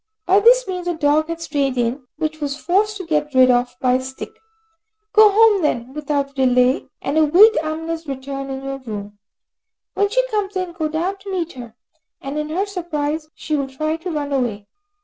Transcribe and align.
By 0.25 0.39
this 0.39 0.67
means 0.67 0.87
a 0.87 0.95
dog 0.97 1.27
had 1.27 1.41
strayed 1.41 1.77
in, 1.77 2.07
which 2.17 2.33
she 2.33 2.39
was 2.39 2.57
forced 2.57 2.97
to 2.97 3.05
get 3.05 3.35
rid 3.35 3.51
of 3.51 3.75
by 3.79 3.93
a 3.93 4.01
stick. 4.01 4.31
Go 5.13 5.29
home 5.31 5.61
then 5.61 5.93
without 5.93 6.33
delay, 6.33 6.87
and 7.03 7.19
await 7.19 7.55
Amina's 7.59 8.07
return 8.07 8.49
in 8.49 8.63
your 8.63 8.79
room. 8.79 9.19
When 9.93 10.09
she 10.09 10.27
comes 10.29 10.55
in, 10.55 10.71
go 10.71 10.87
down 10.87 11.19
to 11.19 11.31
meet 11.31 11.53
her, 11.53 11.75
and 12.19 12.39
in 12.39 12.49
her 12.49 12.65
surprise, 12.65 13.29
she 13.35 13.55
will 13.55 13.67
try 13.69 13.95
to 13.97 14.09
run 14.09 14.33
away. 14.33 14.65